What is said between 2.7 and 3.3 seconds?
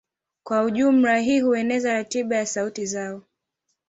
zao